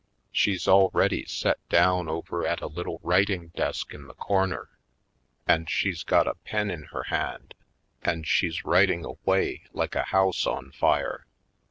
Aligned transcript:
She's 0.31 0.67
already 0.67 1.25
set 1.27 1.59
down 1.69 2.09
over 2.09 2.43
at 2.43 2.59
a 2.59 2.65
little 2.65 2.99
writing 3.03 3.51
222 3.51 3.53
/. 3.53 3.53
Poindexter^ 3.53 3.57
Colored 3.59 3.71
desk 3.71 3.93
in 3.93 4.07
the 4.07 4.13
corner, 4.15 4.69
and 5.45 5.69
she's 5.69 6.03
got 6.03 6.25
a 6.25 6.33
pen 6.43 6.71
in 6.71 6.85
her 6.85 7.03
hand 7.03 7.53
and 8.01 8.25
she's 8.25 8.65
writing 8.65 9.05
away 9.05 9.61
like 9.73 9.93
a 9.93 10.05
house 10.05 10.47
on 10.47 10.71
fire. 10.71 11.27